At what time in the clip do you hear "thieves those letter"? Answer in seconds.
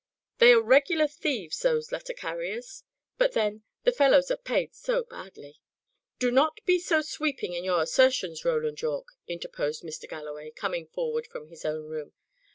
1.07-2.13